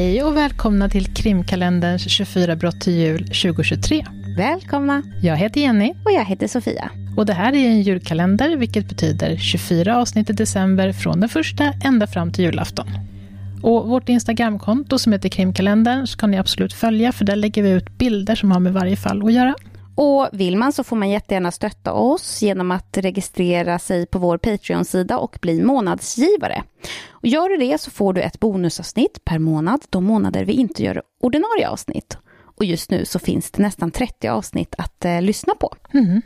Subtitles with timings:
[0.00, 4.06] Hej och välkomna till krimkalenderns 24 brott till jul 2023.
[4.36, 5.02] Välkomna!
[5.22, 5.94] Jag heter Jenny.
[6.04, 6.90] Och jag heter Sofia.
[7.16, 11.64] Och det här är en julkalender, vilket betyder 24 avsnitt i december från den första
[11.84, 12.86] ända fram till julafton.
[13.62, 17.98] Och vårt Instagramkonto som heter krimkalendern ska ni absolut följa, för där lägger vi ut
[17.98, 19.54] bilder som har med varje fall att göra.
[20.02, 24.38] Och vill man så får man jättegärna stötta oss genom att registrera sig på vår
[24.38, 26.62] Patreon-sida och bli månadsgivare.
[27.10, 30.82] Och gör du det så får du ett bonusavsnitt per månad de månader vi inte
[30.82, 32.16] gör ordinarie avsnitt.
[32.56, 35.74] Och just nu så finns det nästan 30 avsnitt att eh, lyssna på.
[35.94, 36.22] Mm.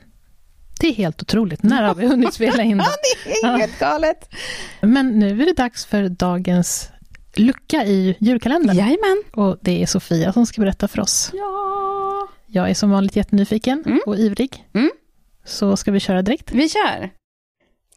[0.81, 1.63] Det är helt otroligt.
[1.63, 2.85] När har vi hunnit spela in det?
[3.25, 4.35] det är helt galet.
[4.81, 6.91] Men nu är det dags för dagens
[7.37, 8.77] lucka i julkalendern.
[8.77, 9.23] Jajamän.
[9.33, 11.31] Och det är Sofia som ska berätta för oss.
[11.33, 12.04] Ja.
[12.55, 14.01] Jag är som vanligt jättenyfiken Mm.
[14.07, 14.65] och ivrig.
[14.75, 14.91] Mm.
[15.45, 16.53] Så ska vi köra direkt?
[16.53, 17.11] Vi kör!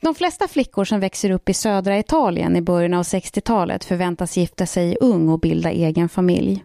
[0.02, 4.66] De flesta flickor som växer upp i södra Italien i början av 60-talet förväntas gifta
[4.66, 6.64] sig ung och bilda egen familj.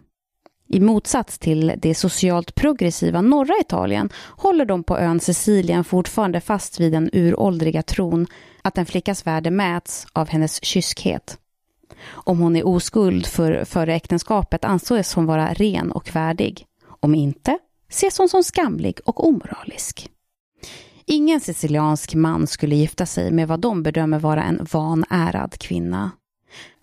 [0.67, 6.79] I motsats till det socialt progressiva norra Italien håller de på ön Sicilien fortfarande fast
[6.79, 8.27] vid den uråldriga tron
[8.61, 11.37] att en flickas värde mäts av hennes kyskhet.
[12.07, 16.65] Om hon är oskuld för före äktenskapet anses hon vara ren och värdig.
[16.99, 17.57] Om inte
[17.93, 20.09] ses hon som skamlig och omoralisk.
[21.05, 26.11] Ingen siciliansk man skulle gifta sig med vad de bedömer vara en vanärad kvinna.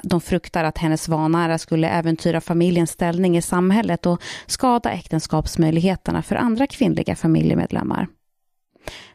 [0.02, 6.36] De fruktar att hennes vanära skulle äventyra familjens ställning i samhället och skada äktenskapsmöjligheterna för
[6.36, 8.08] andra kvinnliga familjemedlemmar.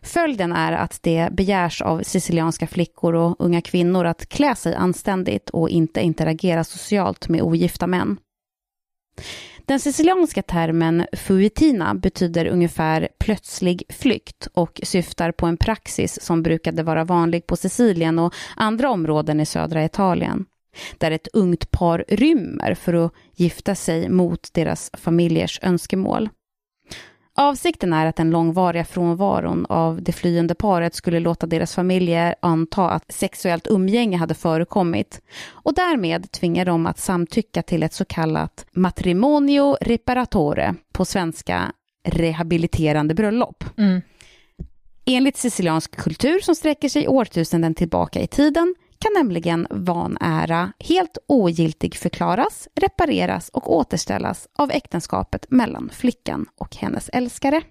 [0.02, 5.50] Följden är att det begärs av sicilianska flickor och unga kvinnor att klä sig anständigt
[5.50, 8.18] och inte interagera socialt med ogifta män.
[9.68, 16.84] Den sicilianska termen fuitina betyder ungefär plötslig flykt och syftar på en praxis som brukade
[16.84, 20.46] vara vanlig på Sicilien och andra områden i södra Italien,
[20.98, 26.30] där ett ungt par rymmer för att gifta sig mot deras familjers önskemål.
[27.38, 32.90] Avsikten är att den långvariga frånvaron av det flyende paret skulle låta deras familjer anta
[32.90, 38.66] att sexuellt umgänge hade förekommit och därmed tvinga dem att samtycka till ett så kallat
[38.72, 41.72] matrimonio reparatore, på svenska
[42.08, 43.64] rehabiliterande bröllop.
[43.78, 44.02] Mm.
[45.06, 51.96] Enligt siciliansk kultur som sträcker sig årtusenden tillbaka i tiden kan nämligen vanära helt ogiltig
[51.96, 57.62] förklaras, repareras och återställas av äktenskapet mellan flickan och hennes älskare.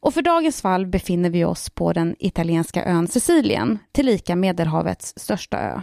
[0.00, 5.58] Och för dagens fall befinner vi oss på den italienska ön Sicilien, tillika Medelhavets största
[5.58, 5.80] ö.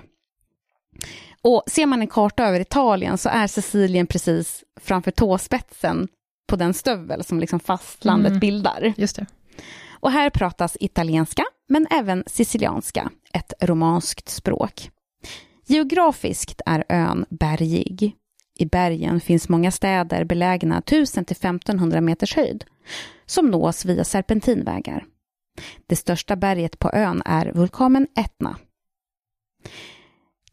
[1.41, 6.07] Och ser man en karta över Italien så är Sicilien precis framför tåspetsen
[6.47, 8.39] på den stövel som liksom fastlandet Mm.
[8.39, 8.93] bildar.
[8.97, 9.25] Just det.
[9.99, 14.91] Och här pratas italienska, men även sicilianska, ett romanskt språk.
[15.65, 18.15] Geografiskt är ön bergig.
[18.59, 22.65] I bergen finns många städer belägna 1000-1500 meters höjd,
[23.25, 25.05] som nås via serpentinvägar.
[25.87, 28.57] Det största berget på ön är vulkanen Etna.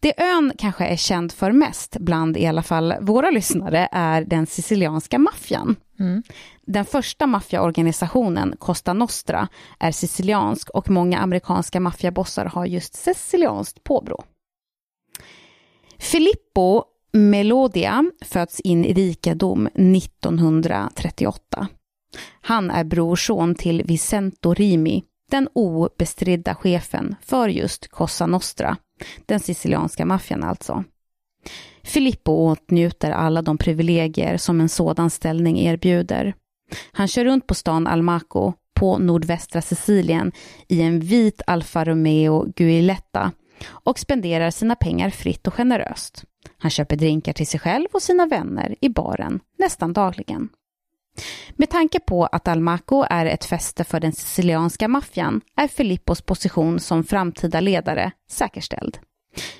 [0.05, 4.47] Det ön kanske är känd för mest, bland i alla fall våra lyssnare, är den
[4.47, 5.77] sicilianska maffian.
[6.01, 6.23] Mm.
[6.67, 9.49] Den första maffiaorganisationen, Costa Nostra,
[9.79, 14.25] är siciliansk och många amerikanska maffiabossar har just sicilianskt påbrå.
[15.99, 21.69] Filippo Melodia föds in i rikedom 1938.
[22.41, 28.77] Han är brorson till Vicento Rimi, den obestridda chefen för just Cosa Nostra,
[29.27, 30.85] den sicilianska maffian alltså.
[31.83, 36.35] Filippo åtnjuter alla de privilegier som en sådan ställning erbjuder.
[36.93, 40.33] Han kör runt på stan Almaco på nordvästra Sicilien
[40.69, 43.33] i en vit Alfa Romeo Guiletta
[43.67, 46.25] och spenderar sina pengar fritt och generöst.
[46.59, 50.49] Han köper drinkar till sig själv och sina vänner i baren nästan dagligen.
[51.57, 56.81] Med tanke på att Almaco är ett fäste för den sicilianska maffian är Filippos position
[56.81, 58.99] som framtida ledare säkerställd.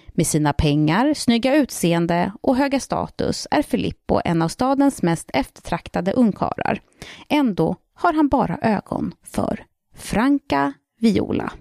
[0.09, 6.13] Med sina pengar, snygga utseende och höga status är Filippo en av stadens mest eftertraktade
[6.13, 6.81] ungkarlar.
[7.29, 9.65] Ändå har han bara ögon för
[9.97, 11.53] Franca Viola.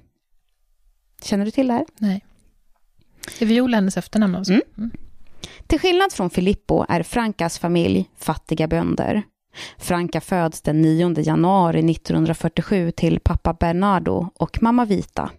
[1.21, 1.85] Känner du till det här?
[1.97, 2.25] Nej.
[3.39, 4.53] Är Viola hennes efternamn alltså?
[4.53, 4.91] Mm.
[5.67, 9.23] Till skillnad från Filippo är Francas familj fattiga bönder.
[9.77, 15.31] Franka föds den 9 januari 1947 till pappa Bernardo och mamma Vita.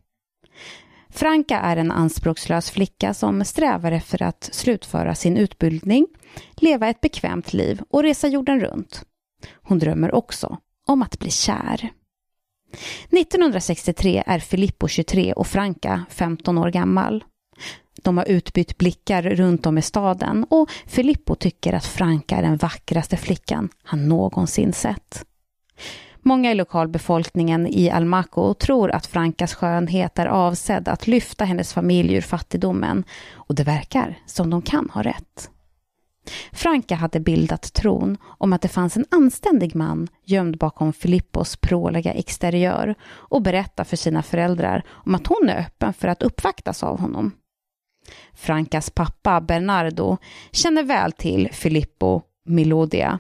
[1.11, 6.06] Franka är en anspråkslös flicka som strävar efter att slutföra sin utbildning,
[6.55, 9.05] leva ett bekvämt liv och resa jorden runt.
[9.55, 11.90] Hon drömmer också om att bli kär.
[13.11, 17.25] 1963 är Filippo 23 och Franka 15 år gammal.
[18.02, 22.56] De har utbytt blickar runt om i staden och Filippo tycker att Franka är den
[22.56, 25.25] vackraste flickan han någonsin sett.
[26.26, 32.14] Många i lokalbefolkningen i Almaco tror att Frankas skönhet är avsedd att lyfta hennes familj
[32.14, 35.50] ur fattigdomen och det verkar som de kan ha rätt.
[36.52, 42.12] Franka hade bildat tron om att det fanns en anständig man gömd bakom Filippos pråliga
[42.12, 47.00] exteriör och berättar för sina föräldrar om att hon är öppen för att uppvaktas av
[47.00, 47.32] honom.
[48.34, 50.16] Frankas pappa Bernardo
[50.52, 53.18] känner väl till Filippo Milodia.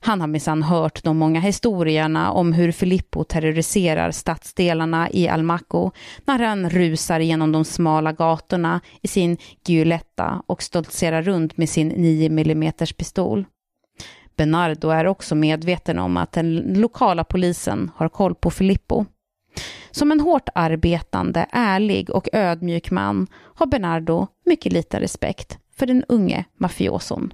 [0.00, 5.90] Han har minsann hört de många historierna om hur Filippo terroriserar stadsdelarna i Almaco
[6.24, 9.36] när han rusar genom de smala gatorna i sin
[9.66, 13.44] Giuletta och stoltserar runt med sin 9 mm pistol.
[14.36, 19.04] Bernardo är också medveten om att den lokala polisen har koll på Filippo.
[19.90, 26.04] Som en hårt arbetande, ärlig och ödmjuk man har Bernardo mycket liten respekt för den
[26.08, 27.32] unge mafioson.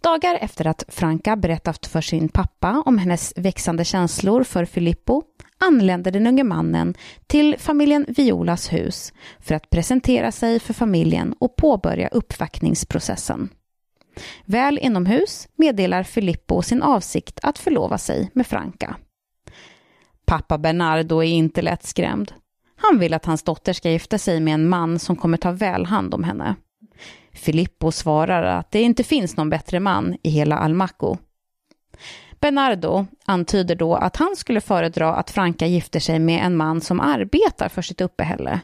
[0.00, 5.22] Dagar efter att Franca berättat för sin pappa om hennes växande känslor för Filippo
[5.58, 6.94] anländer den unge mannen
[7.26, 13.48] till familjen Violas hus för att presentera sig för familjen och påbörja uppvaktningsprocessen.
[14.44, 18.96] Väl inomhus meddelar Filippo sin avsikt att förlova sig med Franca.
[20.26, 22.32] Pappa Bernardo är inte lättskrämd.
[22.76, 25.86] Han vill att hans dotter ska gifta sig med en man som kommer ta väl
[25.86, 26.54] hand om henne.
[27.32, 31.16] Filippo svarar att det inte finns någon bättre man i hela Almaco.
[32.40, 37.00] Bernardo antyder då att han skulle föredra att Franka gifter sig med en man som
[37.00, 38.60] arbetar för sitt uppehälle.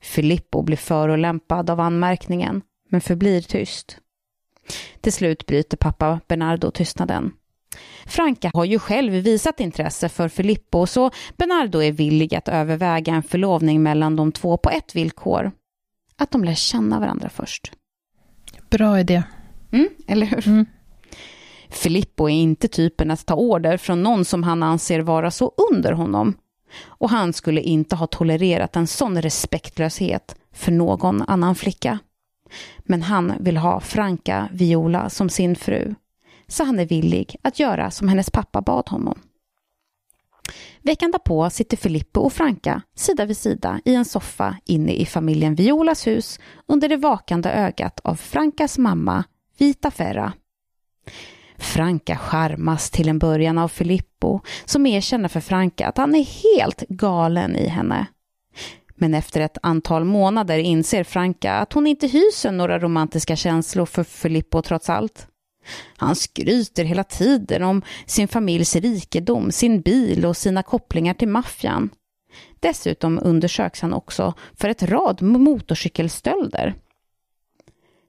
[0.00, 3.98] Filippo blir förolämpad av anmärkningen, men förblir tyst.
[5.00, 7.32] Till slut bryter pappa Bernardo tystnaden.
[8.06, 13.22] Franka har ju själv visat intresse för Filippo så Bernardo är villig att överväga en
[13.22, 15.52] förlovning mellan de två på ett villkor.
[16.16, 17.72] Att de lär känna varandra först.
[18.70, 19.22] Bra idé.
[19.72, 20.48] Mm, eller hur?
[20.48, 20.66] Mm.
[21.68, 25.92] Filippo är inte typen att ta order från någon som han anser vara så under
[25.92, 26.34] honom.
[26.84, 31.98] Och han skulle inte ha tolererat en sån respektlöshet för någon annan flicka.
[32.78, 35.94] Men han vill ha Franka Viola som sin fru.
[36.50, 39.20] Så han är villig att göra som hennes pappa bad honom.
[40.82, 45.54] Veckan därpå sitter Filippo och Franka sida vid sida i en soffa inne i familjen
[45.54, 49.24] Violas hus under det vakande ögat av Frankas mamma
[49.58, 50.32] Vita Ferra.
[51.58, 56.80] Franka charmas till en början av Filippo som erkänner för Franka att han är helt
[56.88, 58.06] galen i henne.
[58.94, 64.04] Men efter ett antal månader inser Franka att hon inte hyser några romantiska känslor för
[64.04, 65.26] Filippo trots allt.
[65.96, 71.90] Han skryter hela tiden om sin familjs rikedom, sin bil och sina kopplingar till maffian.
[72.60, 76.74] Dessutom undersöks han också för ett rad motorcykelstölder.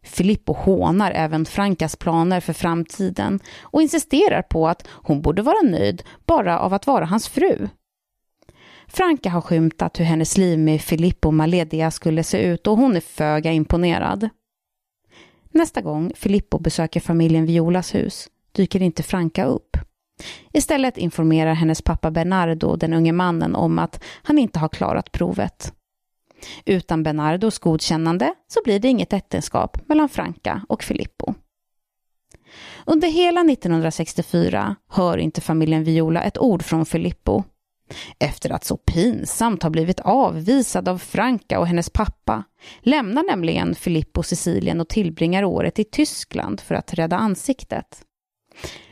[0.04, 6.04] Filippo hånar även Frankas planer för framtiden och insisterar på att hon borde vara nöjd
[6.26, 7.68] bara av att vara hans fru.
[8.88, 13.00] Franka har skymtat hur hennes liv med Filippo Maledia skulle se ut och hon är
[13.00, 14.30] föga imponerad.
[15.52, 19.78] Nästa gång Filippo besöker familjen Violas hus dyker inte Franka upp.
[20.54, 25.74] Istället informerar hennes pappa Bernardo den unge mannen om att han inte har klarat provet.
[26.66, 31.34] Utan Bernardos godkännande så blir det inget äktenskap mellan Franka och Filippo.
[32.86, 37.44] Under hela 1964 hör inte familjen Viola ett ord från Filippo
[38.20, 42.44] efter att så pinsamt ha blivit avvisad av Franka och hennes pappa
[42.80, 48.02] lämnar nämligen Filippo Sicilien och tillbringar året i Tyskland för att rädda ansiktet.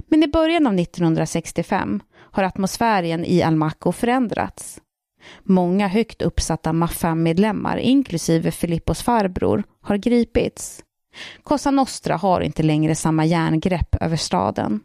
[0.08, 4.82] Men i början av 1965 har atmosfären i Almaco förändrats.
[5.44, 10.84] Många högt uppsatta Mafia-medlemmar, inklusive Filippos farbror, har gripits.
[11.44, 14.80] Cosa Nostra har inte längre samma järngrepp över staden.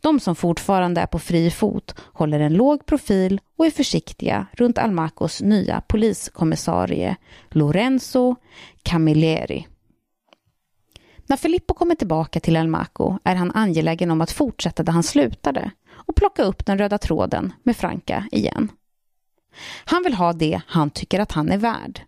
[0.00, 4.78] De som fortfarande är på fri fot håller en låg profil och är försiktiga runt
[4.78, 7.16] Almacos nya poliskommissarie
[7.50, 8.36] Lorenzo
[8.82, 9.66] Camilleri.
[11.26, 15.70] När Filippo kommer tillbaka till Almaco är han angelägen om att fortsätta där han slutade
[15.90, 18.72] och plocka upp den röda tråden med Franca igen.
[19.84, 22.02] Han vill ha det han tycker att han är värd.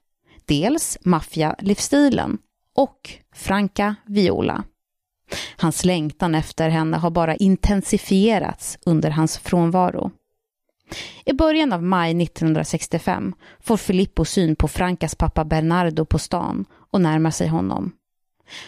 [0.45, 2.39] Dels maffialivsstilen
[2.75, 4.65] och Franca Viola.
[5.57, 10.11] Hans längtan efter henne har bara intensifierats under hans frånvaro.
[11.25, 17.01] I början av maj 1965 får Filippo syn på Frankas pappa Bernardo på stan och
[17.01, 17.93] närmar sig honom.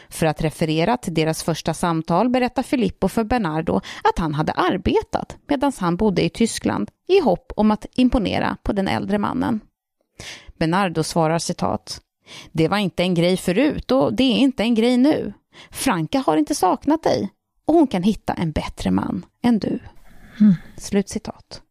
[0.09, 5.37] För att referera till deras första samtal berättar Filippo för Bernardo att han hade arbetat
[5.49, 9.61] medan han bodde i Tyskland i hopp om att imponera på den äldre mannen.
[10.59, 12.01] Bernardo svarar citat
[12.53, 15.33] Det var inte en grej förut och det är inte en grej nu.
[15.71, 17.31] Franka har inte saknat dig
[17.65, 19.79] och hon kan hitta en bättre man än du.
[20.41, 20.55] Mm.
[20.77, 21.63] Slutcitat.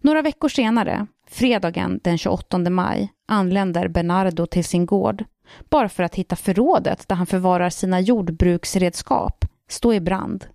[0.00, 5.24] Några veckor senare, fredagen den 28 maj, anländer Bernardo till sin gård
[5.70, 10.46] bara för att hitta förrådet där han förvarar sina jordbruksredskap stå i brand.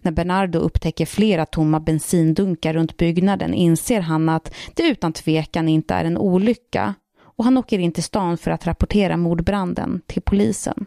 [0.00, 5.94] När Bernardo upptäcker flera tomma bensindunkar runt byggnaden inser han att det utan tvekan inte
[5.94, 6.94] är en olycka
[7.36, 10.86] och han åker in till stan för att rapportera mordbranden till polisen.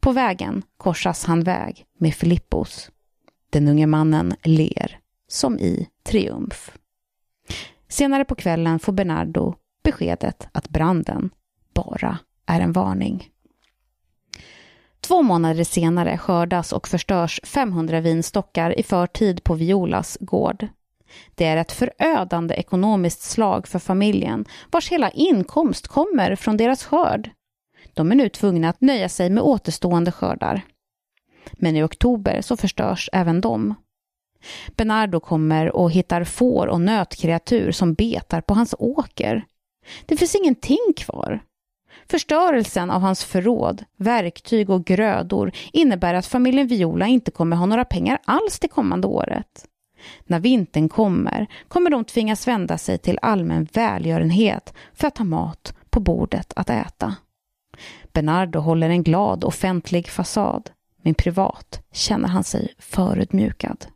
[0.00, 2.90] På vägen korsas han väg med Filippos.
[3.50, 6.72] Den unge mannen ler, som i triumf.
[7.88, 11.30] Senare på kvällen får Bernardo beskedet att branden
[11.74, 13.28] bara är en varning.
[15.00, 20.68] Två månader senare skördas och förstörs 500 vinstockar i förtid på Violas gård.
[21.34, 27.30] Det är ett förödande ekonomiskt slag för familjen vars hela inkomst kommer från deras skörd.
[27.94, 30.62] De är nu tvungna att nöja sig med återstående skördar.
[31.52, 33.74] Men i oktober så förstörs även de.
[34.76, 39.44] Bernardo kommer och hittar får och nötkreatur som betar på hans åker.
[40.06, 41.40] Det finns ingenting kvar.
[42.10, 47.84] Förstörelsen av hans förråd, verktyg och grödor innebär att familjen Viola inte kommer ha några
[47.84, 49.66] pengar alls det kommande året.
[50.24, 55.74] När vintern kommer kommer de tvingas vända sig till allmän välgörenhet för att ha mat
[55.90, 57.14] på bordet att äta.
[58.12, 60.70] Bernardo håller en glad offentlig fasad,
[61.02, 63.86] men privat känner han sig förödmjukad.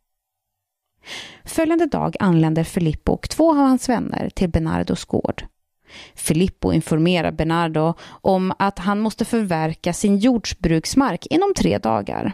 [1.45, 5.45] Följande dag anländer Filippo och två av hans vänner till Bernardos gård.
[6.15, 12.33] Filippo informerar Bernardo om att han måste förverka sin jordbruksmark inom tre dagar.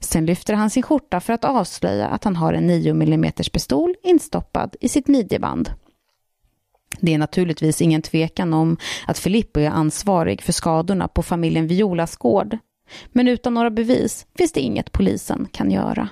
[0.00, 3.94] Sen lyfter han sin skjorta för att avslöja att han har en 9 mm pistol
[4.02, 5.70] instoppad i sitt midjeband.
[7.00, 8.76] Det är naturligtvis ingen tvekan om
[9.06, 12.58] att Filippo är ansvarig för skadorna på familjen Violas gård.
[13.12, 16.08] Men utan några bevis finns det inget polisen kan göra.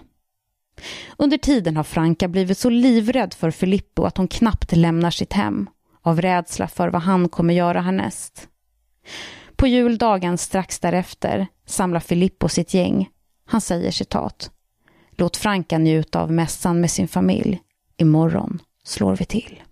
[1.17, 5.71] Under tiden har Franka blivit så livrädd för Filippo att hon knappt lämnar sitt hem
[6.03, 8.49] av rädsla för vad han kommer göra härnäst.
[9.57, 13.09] På juldagen strax därefter samlar Filippo sitt gäng.
[13.45, 14.51] Han säger citat.
[15.11, 17.61] Låt Franka njuta av mässan med sin familj.
[17.97, 19.63] Imorgon slår vi till.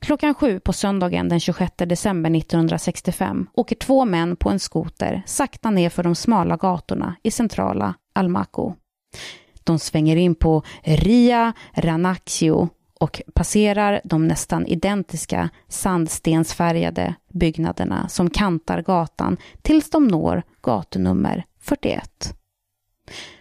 [0.00, 5.70] Klockan sju på söndagen den 26 december 1965 åker två män på en skoter sakta
[5.70, 8.74] ner för de smala gatorna i centrala Almaco.
[9.64, 12.68] De svänger in på Ria Ranaccio
[13.00, 22.34] och passerar de nästan identiska sandstensfärgade byggnaderna som kantar gatan tills de når gatunummer 41.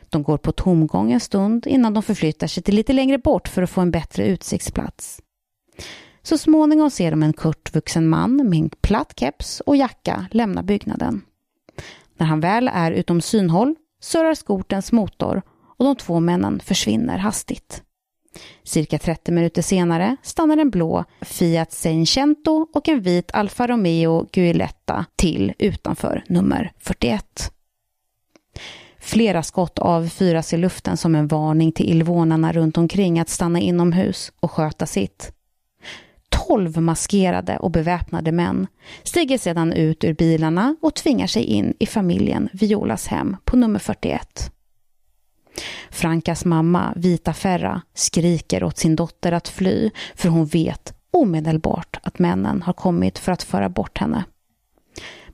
[0.10, 3.62] De går på tomgång en stund innan de förflyttar sig till lite längre bort för
[3.62, 5.22] att få en bättre utsiktsplats.
[6.22, 11.22] Så småningom ser de en kortvuxen man med en platt keps och jacka lämna byggnaden.
[12.18, 15.42] När han väl är utom synhåll surrar skotens motor
[15.78, 17.84] och de två männen försvinner hastigt.
[18.64, 25.06] Cirka 30 minuter senare stannar en blå Fiat Seicento och en vit Alfa Romeo Guiletta
[25.16, 27.52] till utanför nummer 41.
[29.06, 34.32] Flera skott avfyras i luften som en varning till invånarna runt omkring att stanna inomhus
[34.40, 35.32] och sköta sitt.
[36.30, 38.68] Tolv maskerade och beväpnade män
[39.04, 43.80] stiger sedan ut ur bilarna och tvingar sig in i familjen Violas hem på nummer
[43.80, 44.52] 41.
[45.90, 52.20] Frankas mamma, Vita Ferra, skriker åt sin dotter att fly för hon vet omedelbart att
[52.20, 54.24] männen har kommit för att föra bort henne.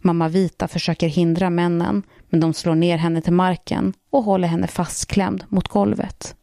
[0.01, 4.67] Mamma Vita försöker hindra männen men de slår ner henne till marken och håller henne
[4.67, 6.35] fastklämd mot golvet.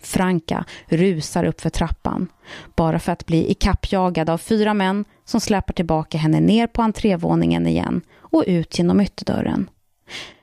[0.00, 2.28] Franka rusar upp för trappan,
[2.76, 7.66] bara för att bli ikappjagad av fyra män som släpar tillbaka henne ner på entrévåningen
[7.66, 9.70] igen och ut genom ytterdörren.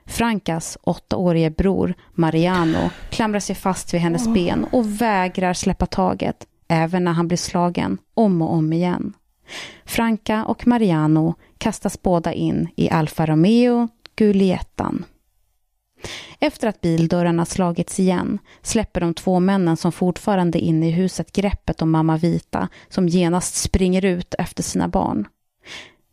[0.05, 7.03] Frankas åttaårige bror Mariano klamrar sig fast vid hennes ben och vägrar släppa taget, även
[7.03, 9.13] när han blir slagen om och om igen.
[9.86, 13.88] Franka och Mariano kastas båda in i Alfa Romeo
[14.19, 15.05] Gulietan.
[16.39, 21.31] Efter att bildörrarna slagits igen släpper de två männen som fortfarande är inne i huset
[21.31, 25.27] greppet om mamma Vita som genast springer ut efter sina barn.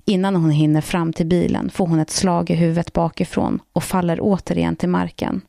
[0.04, 4.18] Innan hon hinner fram till bilen får hon ett slag i huvudet bakifrån och faller
[4.20, 5.40] återigen till marken.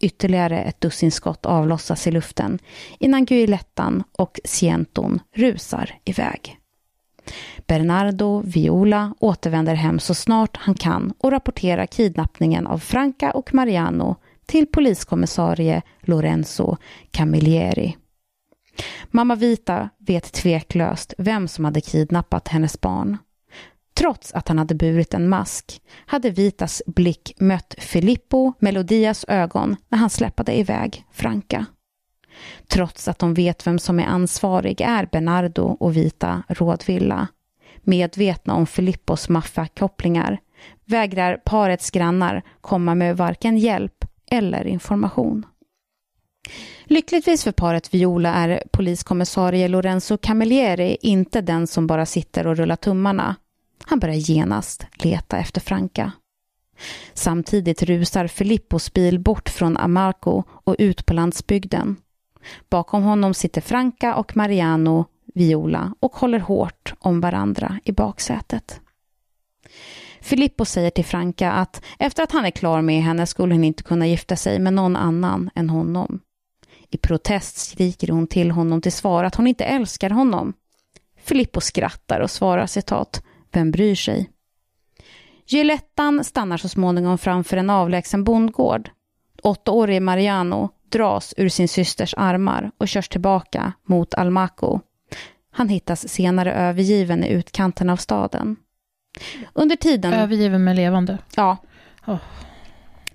[0.00, 2.58] Ytterligare ett dussin skott avlossas i luften
[2.98, 6.59] innan Guilettan och Sienton rusar iväg.
[7.66, 14.16] Bernardo Viola återvänder hem så snart han kan och rapporterar kidnappningen av Franca och Mariano
[14.46, 16.76] till poliskommissarie Lorenzo
[17.10, 17.96] Camilleri.
[19.10, 23.18] Mamma Vita vet tveklöst vem som hade kidnappat hennes barn.
[23.94, 29.98] Trots att han hade burit en mask hade Vitas blick mött Filippo Melodias ögon när
[29.98, 31.66] han släppade iväg Franka.
[32.68, 37.28] Trots att de vet vem som är ansvarig är Bernardo och Vita rådvilla.
[37.82, 40.38] Medvetna om Filippos maffiakopplingar
[40.84, 45.46] vägrar parets grannar komma med varken hjälp eller information.
[46.84, 52.76] Lyckligtvis för paret Viola är poliskommissarie Lorenzo Camilleri inte den som bara sitter och rullar
[52.76, 53.36] tummarna.
[53.84, 56.12] Han börjar genast leta efter Franka.
[57.14, 61.96] Samtidigt rusar Filippos bil bort från Amarco och ut på landsbygden.
[62.70, 65.04] Bakom honom sitter Franka och Mariano
[65.34, 68.80] Viola och håller hårt om varandra i baksätet.
[70.20, 73.82] Filippo säger till Franka att efter att han är klar med henne skulle hon inte
[73.82, 76.20] kunna gifta sig med någon annan än honom.
[76.90, 80.52] I protest skriker hon till honom till svar att hon inte älskar honom.
[81.22, 84.30] Filippo skrattar och svarar citat, vem bryr sig?
[85.46, 88.90] Gillettan stannar så småningom framför en avlägsen bondgård.
[89.42, 94.80] Åttaårige Mariano dras ur sin systers armar och körs tillbaka mot Almaco.
[95.50, 98.56] Han hittas senare övergiven i utkanten av staden.
[99.52, 100.12] Under tiden...
[100.12, 101.18] Övergiven med levande?
[101.36, 101.56] Ja.
[102.06, 102.18] Oh.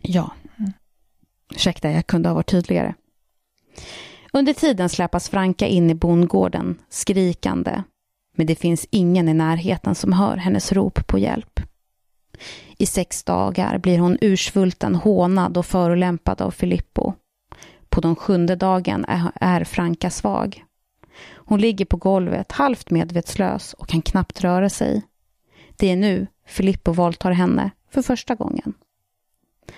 [0.01, 0.31] Ja.
[0.59, 0.73] Mm.
[1.55, 2.93] Ursäkta, jag kunde ha varit tydligare.
[4.33, 7.83] Under tiden släpas Franka in i bondgården, skrikande.
[8.37, 11.59] Men det finns ingen i närheten som hör hennes rop på hjälp.
[12.77, 17.13] I sex dagar blir hon ursvulten hånad och förolämpad av Filippo.
[17.95, 20.63] På den sjunde dagen är Franka svag.
[21.35, 25.01] Hon ligger på golvet halvt medvetslös och kan knappt röra sig.
[25.75, 28.73] Det är nu Filippo våldtar henne för första gången.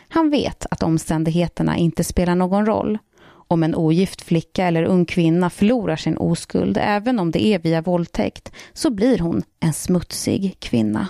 [0.08, 2.98] Han vet att omständigheterna inte spelar någon roll.
[3.26, 7.82] Om en ogift flicka eller ung kvinna förlorar sin oskuld, även om det är via
[7.82, 11.08] våldtäkt, så blir hon en smutsig kvinna.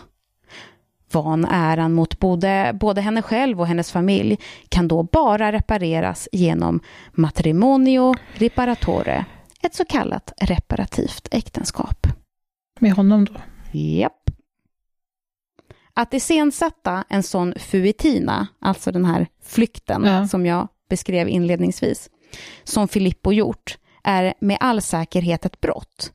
[1.11, 4.37] Vanäran mot både, både henne själv och hennes familj
[4.69, 6.79] kan då bara repareras genom
[7.11, 9.25] matrimonio reparatore,
[9.61, 12.07] ett så kallat reparativt äktenskap.
[12.79, 13.33] Med honom då?
[13.71, 14.13] Japp.
[15.93, 20.27] Att iscensätta en sån fuitina, alltså den här flykten ja.
[20.27, 22.09] som jag beskrev inledningsvis,
[22.63, 26.11] som Filippo gjort, är med all säkerhet ett brott.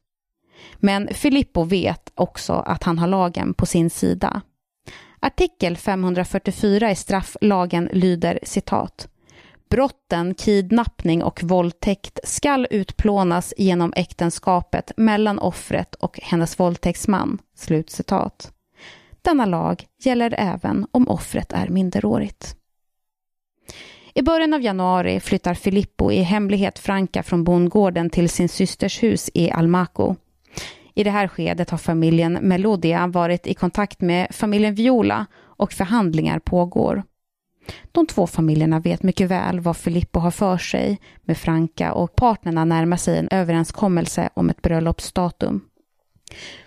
[0.76, 4.42] Men Filippo vet också att han har lagen på sin sida.
[5.25, 9.09] Artikel 544 i strafflagen lyder citat.
[9.71, 17.39] Brotten kidnappning och våldtäkt skall utplånas genom äktenskapet mellan offret och hennes våldtäktsman.
[17.57, 18.53] Slutcitat.
[19.23, 22.57] Denna lag gäller även om offret är minderårigt.
[24.15, 29.31] I början av januari flyttar Filippo i hemlighet Franka från bondgården till sin systers hus
[29.35, 30.17] i Almaco.
[30.94, 36.38] I det här skedet har familjen Melodia varit i kontakt med familjen Viola och förhandlingar
[36.38, 37.02] pågår.
[37.92, 42.64] De två familjerna vet mycket väl vad Filippo har för sig med Franka och partnerna
[42.64, 45.61] närmar sig en överenskommelse om ett bröllopsdatum.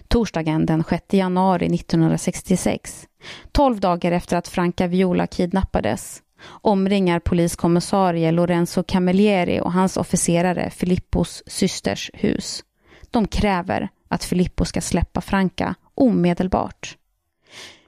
[0.08, 3.08] Torsdagen den 6 januari 1966,
[3.52, 11.44] tolv dagar efter att Franka Viola kidnappades, omringar poliskommissarie Lorenzo Camilleri och hans officerare Filippos
[11.48, 12.64] systers hus.
[13.12, 16.98] De kräver att Filippo ska släppa Franka omedelbart.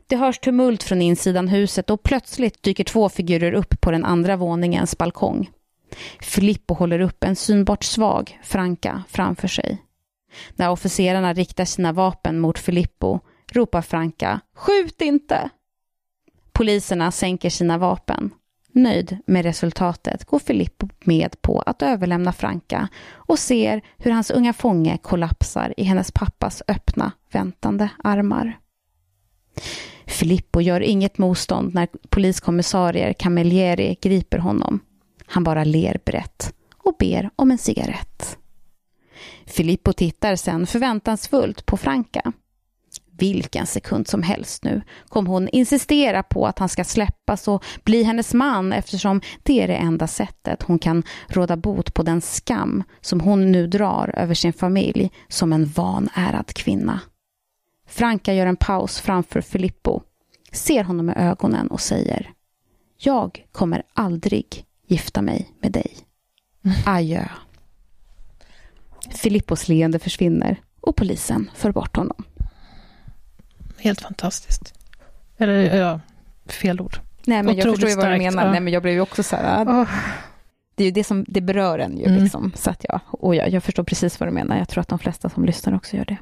[0.08, 4.36] Det hörs tumult från insidan huset och plötsligt dyker två figurer upp på den andra
[4.36, 5.50] våningens balkong.
[6.22, 9.84] Filippo håller upp en synbart svag Franka framför sig.
[10.56, 13.20] När officerarna riktar sina vapen mot Filippo
[13.52, 15.50] ropar Franka ”Skjut inte!”
[16.52, 18.32] Poliserna sänker sina vapen.
[18.78, 24.54] Nöjd med resultatet går Filippo med på att överlämna Franka och ser hur hans unga
[24.54, 28.60] fånge kollapsar i hennes pappas öppna, väntande armar.
[30.06, 34.80] Filippo gör inget motstånd när poliskommissarier Camilleri griper honom.
[35.26, 38.38] Han bara ler brett och ber om en cigarett.
[39.46, 42.32] Filippo tittar sen förväntansfullt på Franka.
[43.18, 48.04] Vilken sekund som helst nu kom hon insistera på att han ska släppas och bli
[48.04, 52.84] hennes man eftersom det är det enda sättet hon kan råda bot på den skam
[53.02, 57.00] som hon nu drar över sin familj som en vanärad kvinna.
[57.88, 60.02] Franka gör en paus framför Filippo,
[60.52, 62.32] ser honom i ögonen och säger
[62.98, 65.92] Jag kommer aldrig gifta mig med dig.
[66.86, 67.28] Adjö.
[69.10, 72.24] Filippos leende försvinner och polisen för bort honom.
[73.80, 74.74] Helt fantastiskt.
[75.38, 76.00] Eller ja,
[76.46, 77.00] fel ord.
[77.26, 78.46] Nej, men Otroligt jag förstår ju vad du menar.
[78.46, 78.52] Ja.
[78.52, 79.66] Nej, men jag blev ju också så här...
[79.66, 79.90] Oh.
[80.76, 82.06] det är ju det som det berör en ju.
[82.06, 82.24] Mm.
[82.24, 82.52] Liksom.
[82.56, 84.58] Så att ja, och jag, jag förstår precis vad du menar.
[84.58, 86.18] Jag tror att de flesta som lyssnar också gör det.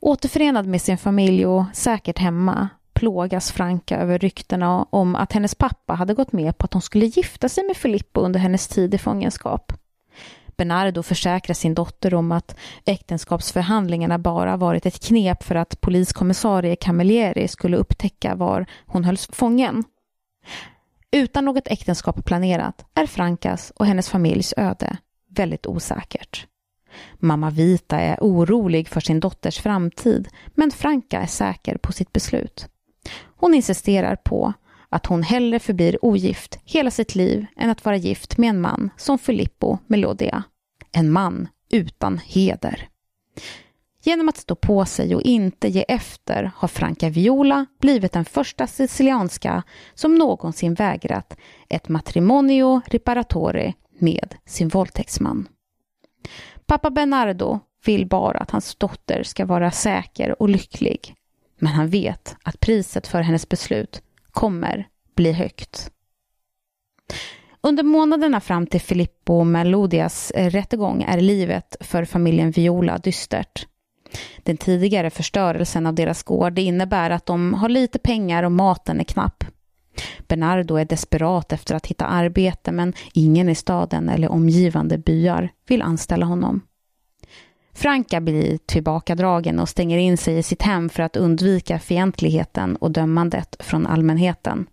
[0.00, 5.94] Återförenad med sin familj och säkert hemma plågas Franka över ryktena om att hennes pappa
[5.94, 8.98] hade gått med på att hon skulle gifta sig med Filippo under hennes tid i
[8.98, 9.72] fångenskap.
[10.56, 17.48] Bernardo försäkrar sin dotter om att äktenskapsförhandlingarna bara varit ett knep för att poliskommissarie Camilleri
[17.48, 19.84] skulle upptäcka var hon hölls fången.
[21.10, 24.96] Utan något äktenskap planerat är Frankas och hennes familjs öde
[25.28, 26.46] väldigt osäkert.
[27.14, 32.68] Mamma Vita är orolig för sin dotters framtid, men Franka är säker på sitt beslut.
[33.36, 34.52] Hon insisterar på
[34.88, 38.90] att hon hellre förblir ogift hela sitt liv än att vara gift med en man
[38.96, 40.42] som Filippo Melodia.
[40.92, 42.88] En man utan heder.
[44.02, 48.66] Genom att stå på sig och inte ge efter har Franca Viola blivit den första
[48.66, 49.62] sicilianska
[49.94, 51.36] som någonsin vägrat
[51.68, 55.48] ett matrimonio reparatore med sin våldtäktsman.
[56.66, 61.14] Pappa Bernardo vill bara att hans dotter ska vara säker och lycklig.
[61.58, 64.02] Men han vet att priset för hennes beslut
[64.36, 65.90] kommer bli högt.
[67.60, 73.66] Under månaderna fram till Filippo Melodias eh, rättegång är livet för familjen Viola dystert.
[74.38, 79.04] Den tidigare förstörelsen av deras gård innebär att de har lite pengar och maten är
[79.04, 79.44] knapp.
[80.28, 85.82] Bernardo är desperat efter att hitta arbete men ingen i staden eller omgivande byar vill
[85.82, 86.60] anställa honom.
[87.76, 92.90] Franka blir tillbakadragen och stänger in sig i sitt hem för att undvika fientligheten och
[92.90, 94.66] dömandet från allmänheten.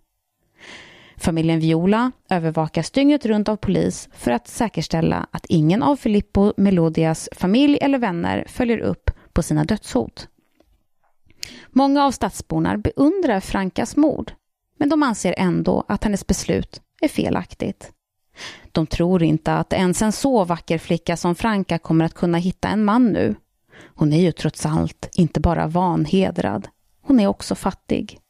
[1.16, 7.28] Familjen Viola övervakas dygnet runt av polis för att säkerställa att ingen av Filippo Melodias
[7.32, 10.28] familj eller vänner följer upp på sina dödshot.
[11.70, 14.32] Många av stadsborna beundrar Frankas mord,
[14.78, 17.93] men de anser ändå att hennes beslut är felaktigt.
[18.72, 22.68] De tror inte att ens en så vacker flicka som Franka kommer att kunna hitta
[22.68, 23.34] en man nu.
[23.94, 26.68] Hon är ju trots allt inte bara vanhedrad,
[27.02, 28.20] hon är också fattig.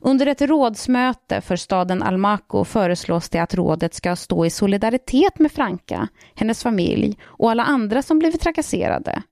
[0.00, 5.52] Under ett rådsmöte för staden Almaco föreslås det att rådet ska stå i solidaritet med
[5.52, 9.22] Franka, hennes familj och alla andra som blivit trakasserade.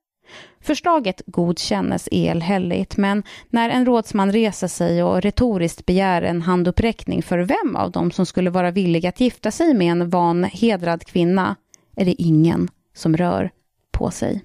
[0.61, 7.39] Förslaget godkännes elhälligt, men när en rådsman reser sig och retoriskt begär en handuppräckning för
[7.39, 11.57] vem av dem som skulle vara villig att gifta sig med en vanhedrad kvinna,
[11.97, 13.51] är det ingen som rör
[13.93, 14.45] på sig.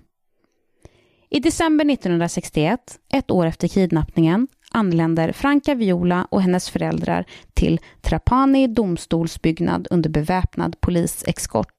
[1.30, 2.80] I december 1961,
[3.14, 10.82] ett år efter kidnappningen, anländer Franca Viola och hennes föräldrar till Trapani domstolsbyggnad under beväpnad
[10.82, 11.73] polisexkort.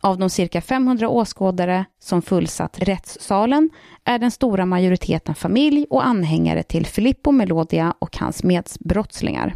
[0.00, 3.70] Av de cirka 500 åskådare som fullsatt rättssalen
[4.04, 9.54] är den stora majoriteten familj och anhängare till Filippo Melodia och hans medbrottslingar.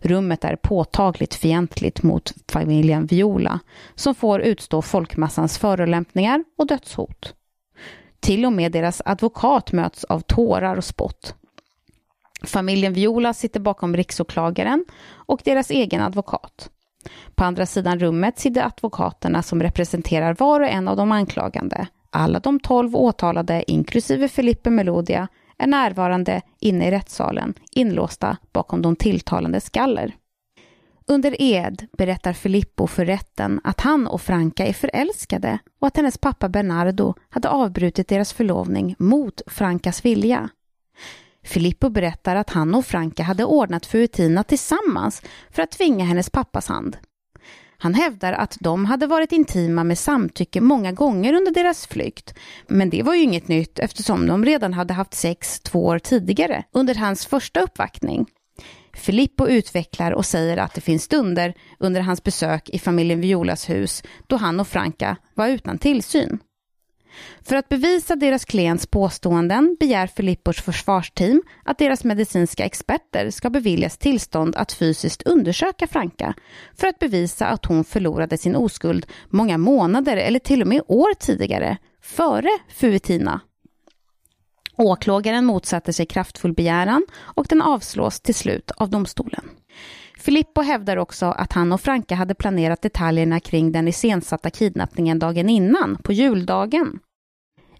[0.00, 3.60] Rummet är påtagligt fientligt mot familjen Viola
[3.94, 7.34] som får utstå folkmassans förolämpningar och dödshot.
[8.20, 11.34] Till och med deras advokat möts av tårar och spott.
[12.42, 16.70] Familjen Viola sitter bakom riksåklagaren och deras egen advokat.
[17.34, 21.86] På andra sidan rummet sitter advokaterna som representerar var och en av de anklagande.
[22.10, 28.96] Alla de tolv åtalade, inklusive Felipe Melodia, är närvarande inne i rättssalen, inlåsta bakom de
[28.96, 30.14] tilltalande skaller.
[31.08, 36.18] Under ed berättar Filippo för rätten att han och Franca är förälskade och att hennes
[36.18, 40.48] pappa Bernardo hade avbrutit deras förlovning mot Francas vilja.
[41.46, 46.30] Filippo berättar att han och Franca hade ordnat för Utina tillsammans för att tvinga hennes
[46.30, 46.96] pappas hand.
[47.78, 52.34] Han hävdar att de hade varit intima med samtycke många gånger under deras flykt.
[52.66, 56.64] Men det var ju inget nytt eftersom de redan hade haft sex två år tidigare,
[56.72, 58.26] under hans första uppvaktning.
[58.94, 64.02] Filippo utvecklar och säger att det finns stunder under hans besök i familjen Violas hus
[64.26, 66.38] då han och Franca var utan tillsyn.
[67.42, 73.98] För att bevisa deras klients påståenden begär Filippos försvarsteam att deras medicinska experter ska beviljas
[73.98, 76.34] tillstånd att fysiskt undersöka Franka
[76.74, 81.14] för att bevisa att hon förlorade sin oskuld många månader eller till och med år
[81.14, 83.40] tidigare, före Fuitina.
[84.76, 89.50] Åklagaren motsatte sig kraftfull begäran och den avslås till slut av domstolen.
[90.18, 95.48] Filippo hävdar också att han och Franka hade planerat detaljerna kring den iscensatta kidnappningen dagen
[95.48, 96.98] innan, på juldagen.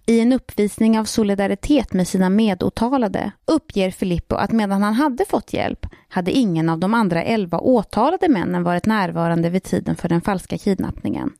[0.08, 5.52] I en uppvisning av solidaritet med sina medåtalade uppger Filippo att medan han hade fått
[5.52, 10.20] hjälp hade ingen av de andra elva åtalade männen varit närvarande vid tiden för den
[10.20, 11.32] falska kidnappningen.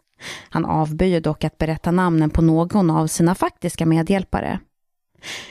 [0.48, 4.61] Han avböjer dock att berätta namnen på någon av sina faktiska medhjälpare.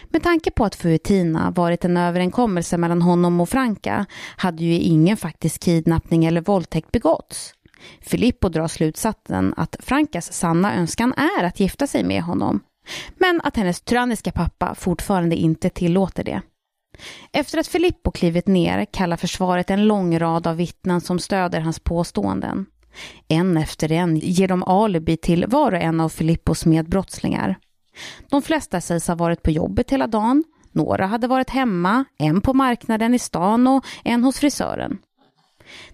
[0.09, 4.05] Med tanke på att Fuetina varit en överenskommelse mellan honom och Franka
[4.37, 7.53] hade ju ingen faktisk kidnappning eller våldtäkt begåtts.
[8.01, 12.61] Filippo drar slutsatsen att Frankas sanna önskan är att gifta sig med honom,
[13.15, 16.41] men att hennes tyranniska pappa fortfarande inte tillåter det.
[17.31, 21.79] Efter att Filippo klivit ner kallar försvaret en lång rad av vittnen som stöder hans
[21.79, 22.65] påståenden.
[23.27, 27.55] En efter en ger de alibi till var och en av Filippos medbrottslingar.
[28.29, 32.53] De flesta sägs ha varit på jobbet hela dagen, några hade varit hemma, en på
[32.53, 34.97] marknaden i stan och en hos frisören.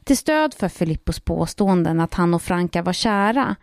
[0.03, 3.55] Till stöd för Filippos påståenden att han och Franka var kära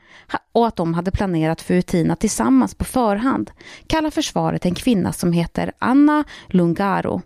[0.52, 3.50] och att de hade planerat för Utina tillsammans på förhand
[3.86, 7.22] kallar försvaret en kvinna som heter Anna Lungaro.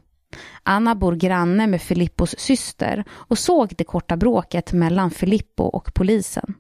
[0.62, 6.54] Anna bor granne med Filippos syster och såg det korta bråket mellan Filippo och polisen.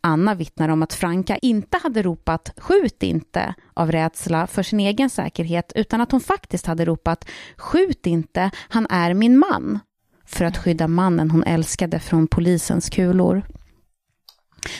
[0.00, 5.10] Anna vittnar om att Franka inte hade ropat ”skjut inte” av rädsla för sin egen
[5.10, 9.80] säkerhet utan att hon faktiskt hade ropat ”skjut inte, han är min man”
[10.26, 13.42] för att skydda mannen hon älskade från polisens kulor.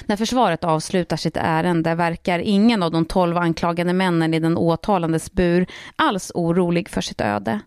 [0.06, 5.32] När försvaret avslutar sitt ärende verkar ingen av de tolv anklagade männen i den åtalandes
[5.32, 7.60] bur alls orolig för sitt öde.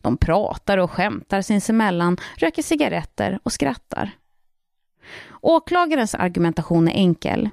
[0.00, 4.10] De pratar och skämtar sinsemellan, röker cigaretter och skrattar.
[5.40, 7.48] Åklagarens argumentation är enkel.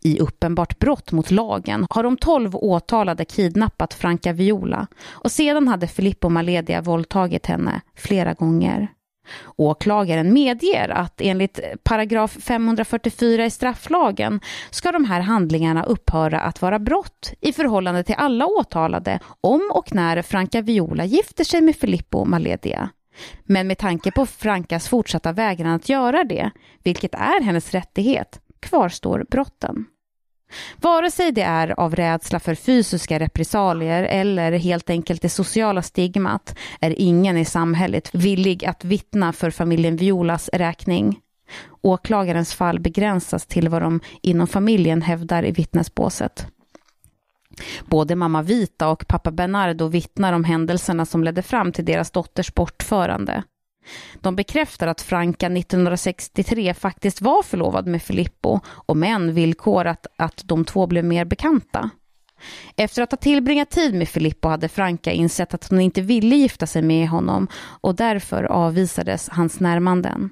[0.00, 5.88] I uppenbart brott mot lagen har de tolv åtalade kidnappat Franca Viola och sedan hade
[5.88, 8.88] Filippo Maledia våldtagit henne flera gånger.
[9.56, 16.78] Åklagaren medger att enligt paragraf 544 i strafflagen ska de här handlingarna upphöra att vara
[16.78, 22.24] brott i förhållande till alla åtalade om och när Franca Viola gifter sig med Filippo
[22.24, 22.90] Maledia.
[23.44, 26.50] Men med tanke på Frankas fortsatta vägran att göra det,
[26.82, 29.86] vilket är hennes rättighet, kvarstår brotten.
[30.76, 36.58] Vare sig det är av rädsla för fysiska repressalier eller helt enkelt det sociala stigmat
[36.80, 41.18] är ingen i samhället villig att vittna för familjen Violas räkning.
[41.80, 46.46] Åklagarens fall begränsas till vad de inom familjen hävdar i vittnesbåset.
[47.86, 52.54] Både mamma Vita och pappa Bernardo vittnar om händelserna som ledde fram till deras dotters
[52.54, 53.42] bortförande.
[54.20, 60.64] De bekräftar att Franka 1963 faktiskt var förlovad med Filippo, och men villkorat att de
[60.64, 61.90] två blev mer bekanta.
[62.76, 66.66] Efter att ha tillbringat tid med Filippo hade Franka insett att hon inte ville gifta
[66.66, 67.48] sig med honom
[67.80, 70.30] och därför avvisades hans närmanden.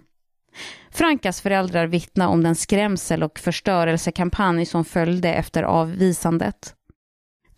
[0.91, 6.75] Frankas föräldrar vittnar om den skrämsel och förstörelsekampanj som följde efter avvisandet.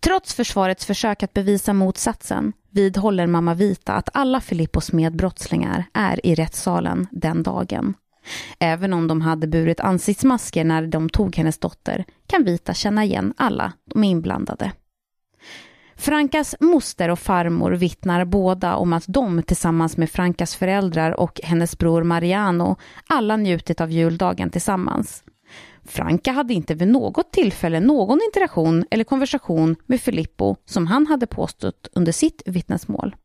[0.05, 6.35] Trots försvarets försök att bevisa motsatsen vidhåller mamma Vita att alla Filippos medbrottslingar är i
[6.35, 7.95] rättssalen den dagen.
[8.59, 13.35] Även om de hade burit ansiktsmasker när de tog hennes dotter kan Vita känna igen
[13.37, 14.73] alla de inblandade.
[15.97, 21.79] Frankas moster och farmor vittnar båda om att de tillsammans med Frankas föräldrar och hennes
[21.79, 25.25] bror Mariano alla njutit av juldagen tillsammans.
[25.85, 31.27] Franka hade inte vid något tillfälle någon interaktion eller konversation med Filippo som han hade
[31.27, 33.17] påstått under sitt vittnesmål.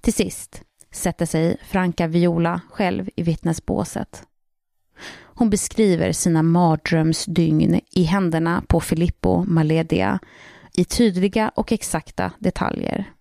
[0.00, 4.22] Till sist sätter sig Franka Viola själv i vittnesbåset.
[5.34, 10.18] Hon beskriver sina mardrömsdygn i händerna på Filippo Maledia
[10.74, 13.12] i tydliga och exakta detaljer.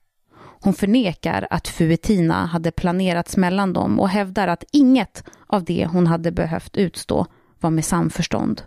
[0.64, 6.08] Hon förnekar att Fuetina hade planerats mellan dem och hävdar att inget av det hon
[6.08, 7.28] hade behövt utstå
[7.62, 8.62] var med samförstånd.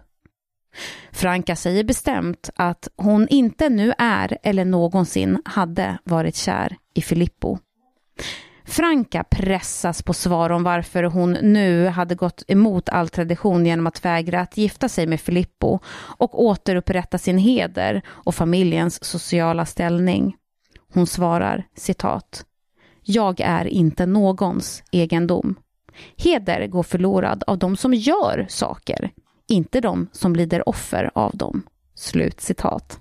[1.12, 7.58] Franka säger bestämt att hon inte nu är eller någonsin hade varit kär i Filippo.
[8.66, 14.04] Franka pressas på svar om varför hon nu hade gått emot all tradition genom att
[14.04, 15.78] vägra att gifta sig med Filippo
[16.18, 20.36] och återupprätta sin heder och familjens sociala ställning.
[20.94, 22.44] Hon svarar citat.
[23.02, 25.56] Jag är inte någons egendom.
[26.16, 29.10] Heder går förlorad av de som gör saker,
[29.48, 31.62] inte de som lider offer av dem.
[31.94, 32.98] Slut citat.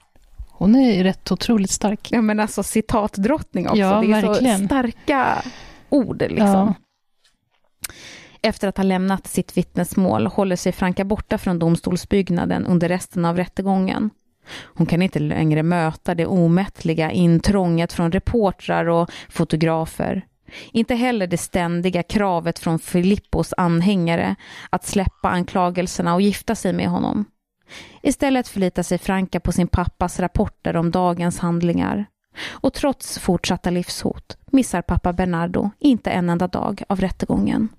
[0.50, 2.08] Hon är rätt otroligt stark.
[2.12, 3.80] Ja, men alltså citatdrottning också.
[3.80, 4.60] Ja, det är verkligen.
[4.60, 5.44] så starka
[5.90, 6.46] ord liksom.
[6.48, 6.74] Ja.
[8.42, 13.38] Efter att ha lämnat sitt vittnesmål håller sig Franka borta från domstolsbyggnaden under resten av
[13.38, 14.10] rättegången.
[14.64, 20.26] Hon kan inte längre möta det omättliga intrånget från reportrar och fotografer.
[20.72, 24.36] Inte heller det ständiga kravet från Filippos anhängare
[24.70, 27.26] att släppa anklagelserna och gifta sig med honom.
[28.02, 32.06] Istället förlitar sig Franka på sin pappas rapporter om dagens handlingar.
[32.50, 37.70] Och trots fortsatta livshot missar pappa Bernardo inte en enda dag av rättegången.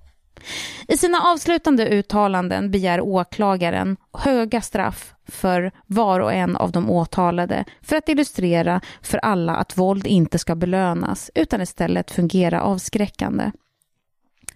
[0.88, 7.64] I sina avslutande uttalanden begär åklagaren höga straff för var och en av de åtalade
[7.82, 13.50] för att illustrera för alla att våld inte ska belönas utan istället fungera avskräckande.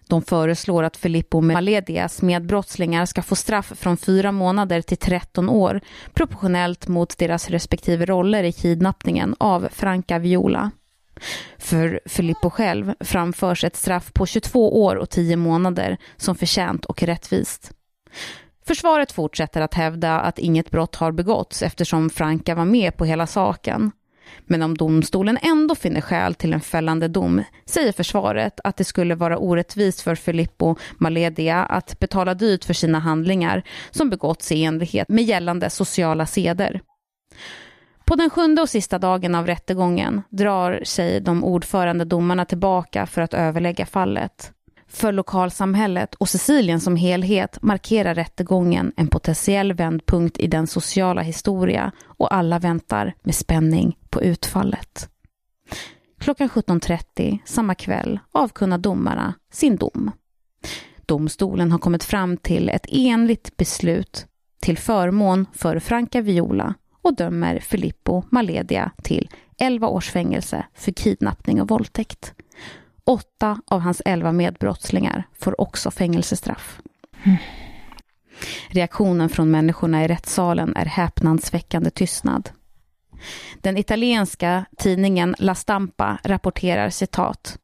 [0.08, 5.80] De föreslår att Filippo Maledias medbrottslingar ska få straff från fyra månader till 13 år
[6.14, 10.70] proportionellt mot deras respektive roller i kidnappningen av Franca Viola.
[11.58, 17.02] För Filippo själv framförs ett straff på 22 år och 10 månader som förtjänt och
[17.02, 17.72] rättvist.
[18.66, 23.26] Försvaret fortsätter att hävda att inget brott har begåtts eftersom Franka var med på hela
[23.26, 23.92] saken.
[24.46, 29.14] Men om domstolen ändå finner skäl till en fällande dom säger försvaret att det skulle
[29.14, 35.08] vara orättvist för Filippo Maledia att betala dyrt för sina handlingar som begåtts i enlighet
[35.08, 36.80] med gällande sociala seder.
[38.08, 43.22] På den sjunde och sista dagen av rättegången drar sig de ordförande domarna tillbaka för
[43.22, 44.52] att överlägga fallet.
[44.86, 51.92] För lokalsamhället och Sicilien som helhet markerar rättegången en potentiell vändpunkt i den sociala historia
[52.04, 55.08] och alla väntar med spänning på utfallet.
[56.18, 60.10] Klockan 17.30 samma kväll avkunnar domarna sin dom.
[61.06, 64.26] Domstolen har kommit fram till ett enligt beslut
[64.60, 71.60] till förmån för Franca Viola och dömer Filippo Maledia till 11 års fängelse för kidnappning
[71.60, 72.34] och våldtäkt.
[73.04, 76.80] Åtta av hans elva medbrottslingar får också fängelsestraff.
[77.24, 77.36] Mm.
[78.68, 82.50] Reaktionen från människorna i rättssalen är häpnadsväckande tystnad.
[83.60, 87.58] Den italienska tidningen La Stampa rapporterar citat.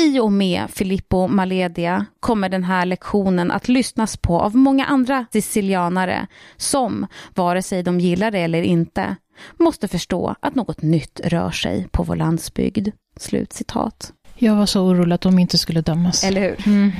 [0.00, 5.26] I och med Filippo Maledia kommer den här lektionen att lyssnas på av många andra
[5.32, 6.26] sicilianare
[6.56, 9.16] som, vare sig de gillar det eller inte,
[9.58, 12.88] måste förstå att något nytt rör sig på vår landsbygd.
[13.16, 14.12] Slut citat.
[14.34, 16.24] Jag var så orolig att de inte skulle dömas.
[16.24, 16.66] Eller hur?
[16.66, 16.92] Mm.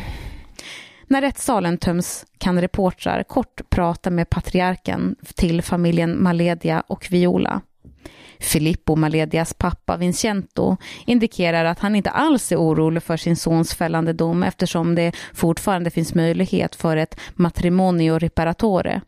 [1.07, 7.61] När rättssalen töms kan reportrar kort prata med patriarken till familjen Maledia och Viola.
[8.44, 10.76] Filippo Maledias pappa Vincento
[11.07, 15.90] indikerar att han inte alls är orolig för sin sons fällande dom eftersom det fortfarande
[15.90, 19.00] finns möjlighet för ett matrimonio reparatore.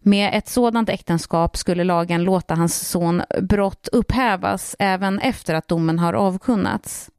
[0.00, 5.98] Med ett sådant äktenskap skulle lagen låta hans son brott upphävas även efter att domen
[5.98, 7.10] har avkunnats.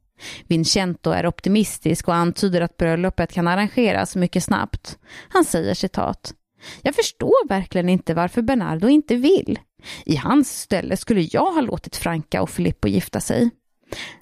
[0.46, 4.98] Vincento är optimistisk och antyder att bröllopet kan arrangeras mycket snabbt.
[5.28, 6.34] Han säger citat.
[6.82, 9.58] Jag förstår verkligen inte varför Bernardo inte vill.
[10.04, 13.50] I hans ställe skulle jag ha låtit Franca och Filippo gifta sig.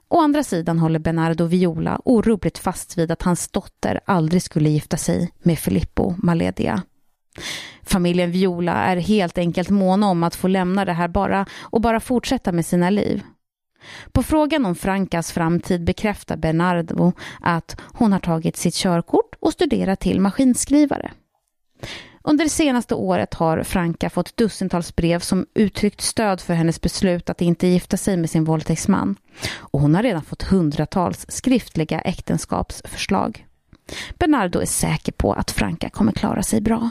[0.09, 4.97] Å andra sidan håller Bernardo Viola orubbligt fast vid att hans dotter aldrig skulle gifta
[4.97, 6.83] sig med Filippo Maledia.
[7.83, 12.01] Familjen Viola är helt enkelt måna om att få lämna det här bara och bara
[12.01, 13.23] fortsätta med sina liv.
[14.13, 20.01] På frågan om Frankas framtid bekräftar Bernardo att hon har tagit sitt körkort och studerat
[20.01, 21.13] till maskinskrivare.
[22.29, 27.31] Under det senaste året har Franka fått dussintals brev som uttryckt stöd för hennes beslut
[27.31, 29.17] att inte gifta sig med sin våldtäktsman.
[29.55, 33.47] Och hon har redan fått hundratals skriftliga äktenskapsförslag.
[34.19, 36.91] Bernardo är säker på att Franka kommer klara sig bra.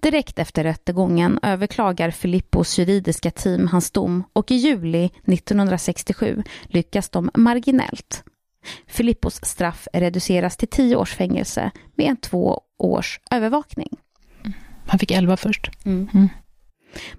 [0.00, 7.30] Direkt efter rättegången överklagar Filippos juridiska team hans dom och i juli 1967 lyckas de
[7.34, 8.24] marginellt.
[8.86, 13.88] Filippos straff reduceras till tio års fängelse med en två års övervakning.
[14.86, 15.70] Han fick elva först.
[15.84, 16.08] Mm.
[16.14, 16.28] Mm.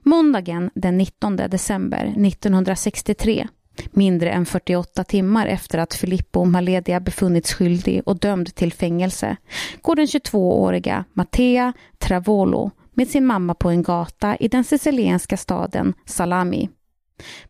[0.03, 3.47] Måndagen den 19 december 1963
[3.91, 9.37] mindre än 48 timmar efter att Filippo Maledia befunnits skyldig och dömd till fängelse,
[9.81, 15.93] går den 22-åriga Mattea Travolo med sin mamma på en gata i den sicilienska staden
[16.05, 16.69] Salami.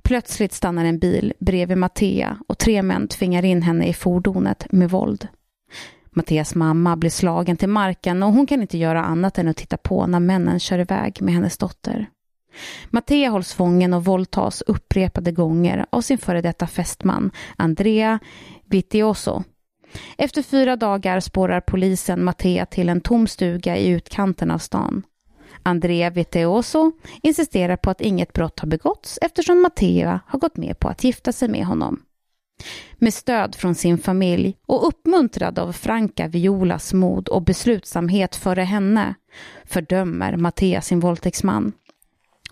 [0.02, 4.90] Plötsligt stannar en bil bredvid Mattea och tre män tvingar in henne i fordonet med
[4.90, 5.28] våld.
[6.12, 9.78] Matteas mamma blir slagen till marken och hon kan inte göra annat än att titta
[9.78, 12.10] på när männen kör iväg med hennes dotter.
[12.90, 18.20] Mattea hålls fången och våldtas upprepade gånger av sin före detta fästman Andrea
[18.66, 19.44] Vitioso.
[20.18, 25.04] Efter fyra dagar spårar polisen Mattea till en tom stuga i utkanten av stan.
[25.64, 26.92] Andrea Viteoso
[27.24, 31.32] insisterar på att inget brott har begåtts eftersom Mattea har gått med på att gifta
[31.32, 32.04] sig med honom.
[32.98, 39.16] Med stöd från sin familj och uppmuntrad av Franca Violas mod och beslutsamhet före henne
[39.66, 41.72] fördömer Mattea sin våldtäktsman.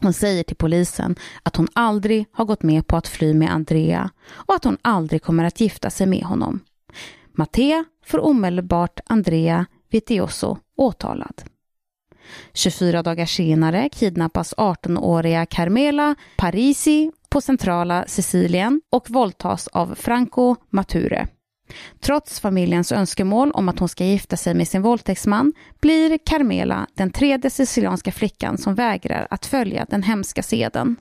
[0.01, 4.09] Hon säger till polisen att hon aldrig har gått med på att fly med Andrea
[4.29, 6.59] och att hon aldrig kommer att gifta sig med honom.
[7.33, 11.41] Mattea får omedelbart Andrea Vitioso åtalad.
[12.53, 21.27] 24 dagar senare kidnappas 18-åriga Carmela Parisi på centrala Sicilien och våldtas av Franco Mature.
[21.99, 27.11] Trots familjens önskemål om att hon ska gifta sig med sin våldtäktsman blir Carmela den
[27.11, 30.95] tredje sicilianska flickan som vägrar att följa den hemska seden.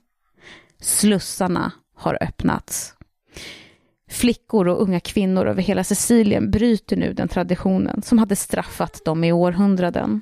[0.81, 2.93] Slussarna har öppnats.
[4.11, 9.25] Flickor och unga kvinnor över hela Sicilien bryter nu den traditionen som hade straffat dem
[9.25, 10.21] i århundraden.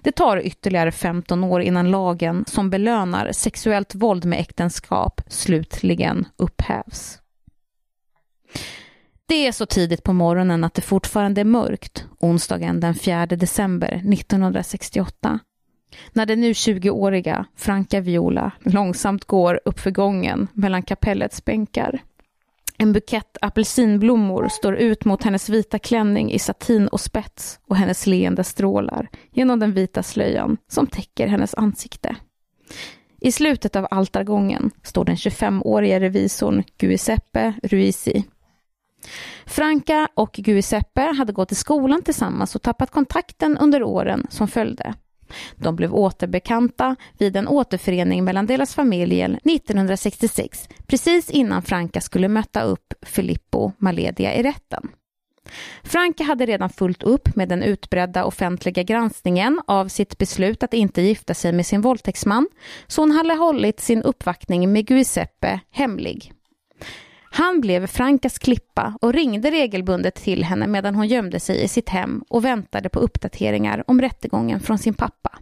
[0.00, 7.18] Det tar ytterligare 15 år innan lagen som belönar sexuellt våld med äktenskap slutligen upphävs.
[9.26, 13.92] Det är så tidigt på morgonen att det fortfarande är mörkt, onsdagen den 4 december
[13.92, 15.38] 1968.
[16.12, 22.02] När den nu 20-åriga Franca Viola långsamt går uppför gången mellan kapellets bänkar.
[22.80, 28.06] En bukett apelsinblommor står ut mot hennes vita klänning i satin och spets och hennes
[28.06, 32.16] leende strålar genom den vita slöjan som täcker hennes ansikte.
[33.20, 38.24] I slutet av altargången står den 25-åriga revisorn Giuseppe Ruisi.
[39.46, 44.94] Franca och Giuseppe hade gått i skolan tillsammans och tappat kontakten under åren som följde.
[45.56, 52.62] De blev återbekanta vid en återförening mellan deras familjer 1966, precis innan Franca skulle möta
[52.62, 54.88] upp Filippo Maledia i rätten.
[55.82, 61.02] Franca hade redan fullt upp med den utbredda offentliga granskningen av sitt beslut att inte
[61.02, 62.48] gifta sig med sin våldtäktsman,
[62.86, 66.32] så hon hade hållit sin uppvaktning med Giuseppe hemlig.
[67.32, 71.88] Han blev Frankas klippa och ringde regelbundet till henne medan hon gömde sig i sitt
[71.88, 75.38] hem och väntade på uppdateringar om rättegången från sin pappa.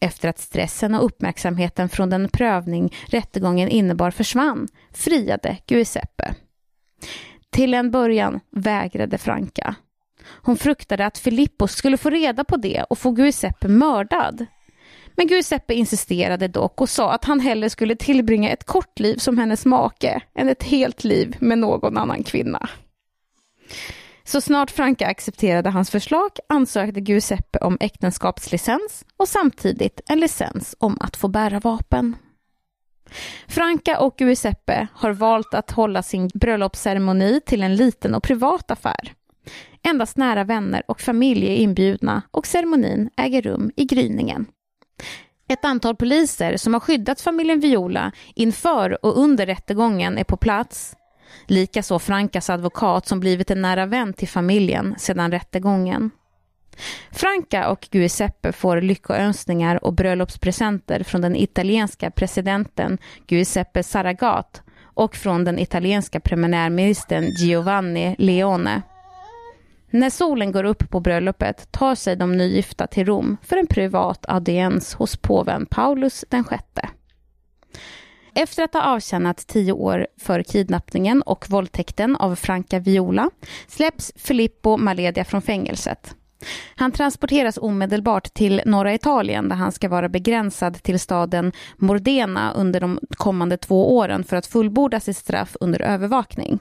[0.00, 6.34] Efter att stressen och uppmärksamheten från den prövning rättegången innebar försvann friade Giuseppe.
[7.50, 9.74] Till en början vägrade Franka.
[10.26, 14.46] Hon fruktade att Filippo skulle få reda på det och få Giuseppe mördad.
[15.16, 19.38] Men Giuseppe insisterade dock och sa att han hellre skulle tillbringa ett kort liv som
[19.38, 22.68] hennes make än ett helt liv med någon annan kvinna.
[24.24, 30.96] Så snart Franka accepterade hans förslag ansökte Giuseppe om äktenskapslicens och samtidigt en licens om
[31.00, 32.16] att få bära vapen.
[33.48, 39.14] Franka och Giuseppe har valt att hålla sin bröllopsceremoni till en liten och privat affär.
[39.82, 44.46] Endast nära vänner och familj är inbjudna och ceremonin äger rum i gryningen.
[45.48, 50.96] Ett antal poliser som har skyddat familjen Viola inför och under rättegången är på plats.
[51.46, 56.10] Likaså Frankas advokat som blivit en nära vän till familjen sedan rättegången.
[57.12, 64.62] Franca och Giuseppe får lyckoönskningar och bröllopspresenter från den italienska presidenten Giuseppe Saragat
[64.94, 68.82] och från den italienska premiärministern Giovanni Leone.
[69.94, 74.24] När solen går upp på bröllopet tar sig de nygifta till Rom för en privat
[74.28, 76.88] audiens hos påven Paulus den sjätte.
[78.34, 83.30] Efter att ha avtjänat tio år för kidnappningen och våldtäkten av Franca Viola
[83.66, 86.14] släpps Filippo Maledia från fängelset.
[86.76, 92.80] Han transporteras omedelbart till norra Italien där han ska vara begränsad till staden Mordena under
[92.80, 96.58] de kommande två åren för att fullborda sitt straff under övervakning.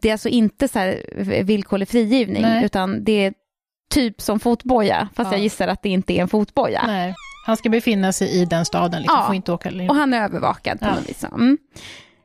[0.00, 1.02] Det är alltså inte så här
[1.42, 2.64] villkorlig frigivning, Nej.
[2.64, 3.34] utan det är
[3.90, 5.36] typ som fotboja, fast ja.
[5.36, 6.84] jag gissar att det inte är en fotboja.
[6.86, 7.14] Nej.
[7.46, 9.18] Han ska befinna sig i den staden, liksom.
[9.20, 9.26] ja.
[9.26, 9.70] får inte åka.
[9.88, 10.94] och han är övervakad på ja.
[10.94, 11.24] något vis.
[11.24, 11.58] Mm.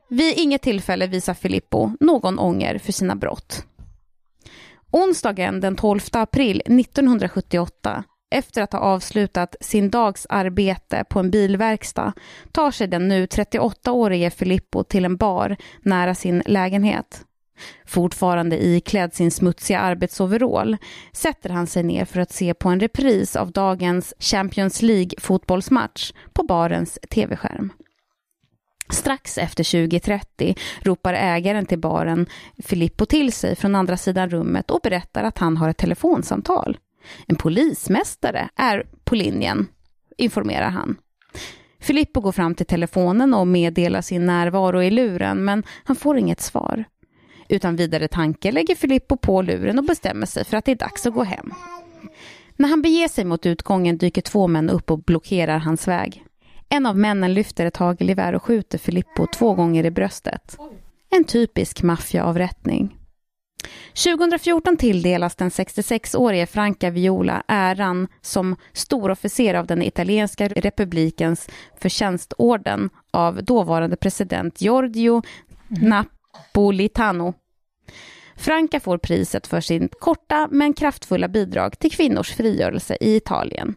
[0.08, 3.64] Vid inget tillfälle visar Filippo någon ånger för sina brott.
[4.90, 8.04] Onsdagen den 12 april 1978,
[8.34, 12.12] efter att ha avslutat sin dags arbete på en bilverkstad,
[12.52, 17.24] tar sig den nu 38-årige Filippo till en bar nära sin lägenhet.
[17.86, 20.76] Fortfarande iklädd sin smutsiga arbetsoverall
[21.12, 26.42] sätter han sig ner för att se på en repris av dagens Champions League-fotbollsmatch på
[26.42, 27.72] barens tv-skärm.
[28.90, 32.26] Strax efter 20.30 ropar ägaren till baren
[32.58, 36.78] Filippo till sig från andra sidan rummet och berättar att han har ett telefonsamtal.
[37.26, 39.66] En polismästare är på linjen,
[40.16, 40.96] informerar han.
[41.80, 46.40] Filippo går fram till telefonen och meddelar sin närvaro i luren, men han får inget
[46.40, 46.84] svar.
[47.54, 51.06] Utan vidare tanke lägger Filippo på luren och bestämmer sig för att det är dags
[51.06, 51.52] att gå hem.
[52.56, 56.24] När han beger sig mot utgången dyker två män upp och blockerar hans väg.
[56.68, 60.56] En av männen lyfter ett hagelgevär och skjuter Filippo två gånger i bröstet.
[61.10, 62.98] En typisk maffiaavrättning.
[64.04, 71.48] 2014 tilldelas den 66-årige Franca Viola äran som storofficer av den italienska republikens
[71.80, 75.22] förtjänstorden av dåvarande president Giorgio
[75.70, 75.88] mm.
[75.88, 77.34] Napolitano.
[78.36, 83.74] Franca får priset för sin korta men kraftfulla bidrag till kvinnors frigörelse i Italien.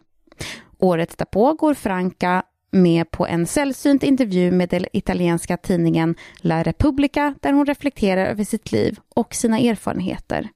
[0.78, 7.34] Året därpå går Franca med på en sällsynt intervju med den italienska tidningen La Repubblica
[7.40, 10.48] där hon reflekterar över sitt liv och sina erfarenheter.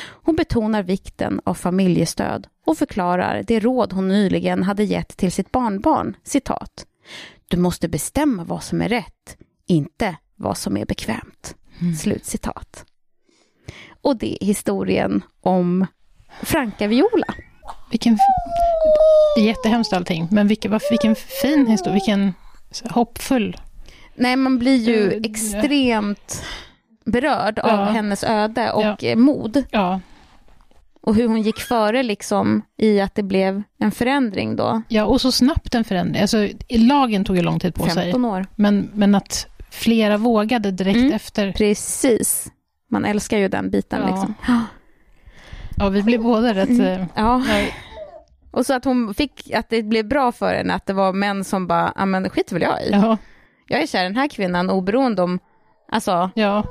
[0.00, 5.52] Hon betonar vikten av familjestöd och förklarar det råd hon nyligen hade gett till sitt
[5.52, 6.86] barnbarn, citat.
[7.48, 9.36] Du måste bestämma vad som är rätt,
[9.66, 11.54] inte vad som är bekvämt.
[11.80, 11.94] Mm.
[11.94, 12.84] Slutcitat.
[14.02, 15.86] Och det är historien om
[16.42, 17.34] Franka Viola.
[17.90, 18.18] Vilken...
[19.36, 22.34] Det är jättehemskt allting, men vilken, vilken fin historia, vilken
[22.90, 23.56] hoppfull.
[24.14, 26.42] Nej, man blir ju uh, extremt
[27.04, 27.78] berörd ja.
[27.78, 29.16] av hennes öde och ja.
[29.16, 29.64] mod.
[29.70, 30.00] Ja.
[31.02, 34.82] Och hur hon gick före liksom i att det blev en förändring då.
[34.88, 36.22] Ja, och så snabbt en förändring.
[36.22, 38.04] Alltså, lagen tog ju lång tid på 15 sig.
[38.04, 38.46] 15 år.
[38.56, 41.52] Men, men att flera vågade direkt mm, efter.
[41.52, 42.50] Precis.
[42.92, 44.06] Man älskar ju den biten ja.
[44.06, 44.34] liksom.
[45.76, 46.68] Ja, vi blev båda rätt...
[46.68, 47.00] Mm.
[47.00, 47.42] Eh, ja.
[48.50, 51.44] Och så att hon fick, att det blev bra för henne, att det var män
[51.44, 52.90] som bara, ja men skit väl jag i.
[52.92, 53.16] Ja.
[53.66, 55.38] Jag är kär i den här kvinnan oberoende om,
[55.88, 56.64] alltså, ja.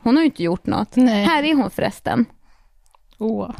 [0.00, 0.96] hon har ju inte gjort något.
[0.96, 1.24] Nej.
[1.24, 2.26] Här är hon förresten.
[3.18, 3.50] Åh.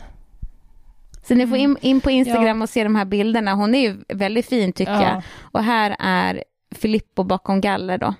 [1.23, 2.63] Så ni får in, in på Instagram ja.
[2.63, 3.53] och se de här bilderna.
[3.53, 5.03] Hon är ju väldigt fin tycker ja.
[5.03, 5.23] jag.
[5.41, 6.45] Och här är
[6.75, 8.15] Filippo bakom galler då.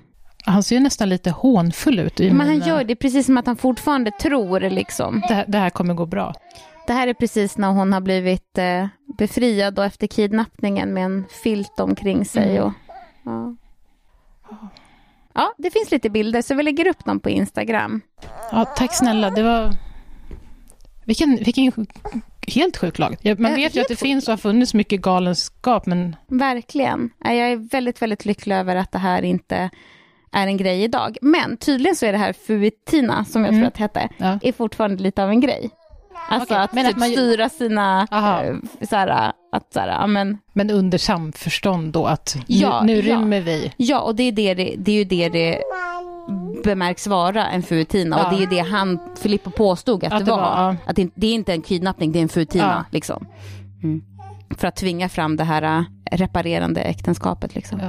[0.45, 2.19] Han ser nästan lite hånfull ut.
[2.19, 5.23] Men han gör det precis som att han fortfarande tror liksom.
[5.29, 6.35] Det, det här kommer gå bra.
[6.87, 8.87] Det här är precis när hon har blivit eh,
[9.19, 12.57] befriad då efter kidnappningen med en filt omkring sig.
[12.57, 12.65] Mm.
[12.65, 12.73] Och,
[13.25, 13.57] ja.
[15.35, 18.01] ja, det finns lite bilder så vi lägger upp dem på Instagram.
[18.53, 19.31] Ja, tack snälla.
[19.31, 19.71] Det var...
[21.05, 21.87] Vilken, vilken
[22.47, 23.17] helt sjuk lag.
[23.39, 26.17] Man vet ju att det finns och har funnits mycket galenskap, men...
[26.29, 27.11] Verkligen.
[27.19, 29.71] Jag är väldigt, väldigt lycklig över att det här inte
[30.33, 31.17] är en grej idag.
[31.23, 33.61] Men tydligen så är det här Fuitina, som jag mm.
[33.61, 34.39] tror att det hette, ja.
[34.43, 35.71] är fortfarande lite av en grej.
[36.29, 37.09] Alltså okay, att, typ att man...
[37.09, 40.39] styra sina, äh, såhär, att såhär, ja, men...
[40.53, 43.17] men under samförstånd då, att ja, nu, nu ja.
[43.17, 43.73] rymmer vi.
[43.77, 45.63] Ja, och det är, det, det, det är ju det det
[46.65, 48.25] bemärks vara en futina ja.
[48.25, 50.39] och det är ju det han, Filippo påstod att, att det var.
[50.39, 50.77] var ja.
[50.87, 53.27] Att det, det, är inte en kidnappning, det är en futina liksom.
[53.83, 54.03] Mm.
[54.57, 57.81] För att tvinga fram det här äh, reparerande äktenskapet liksom.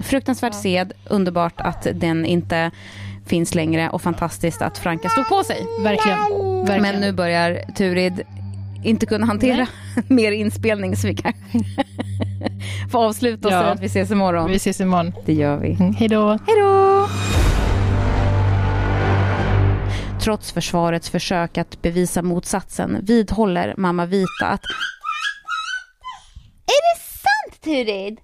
[0.00, 2.70] Fruktansvärt sed, underbart att den inte
[3.26, 5.66] finns längre och fantastiskt att Franka stod på sig.
[5.80, 6.18] Verkligen.
[6.18, 6.82] Verkligen.
[6.82, 8.22] Men nu börjar Turid
[8.84, 9.66] inte kunna hantera
[10.08, 11.32] mer inspelning så vi kan
[12.90, 13.60] få avsluta och ja.
[13.60, 14.50] säga att vi ses imorgon.
[14.50, 15.12] Vi ses imorgon.
[15.24, 15.72] Det gör vi.
[15.72, 16.28] Mm, hej då.
[16.28, 17.08] Hej då.
[20.20, 24.64] Trots försvarets försök att bevisa motsatsen vidhåller mamma Vita att...
[26.66, 28.18] Är det sant Turid?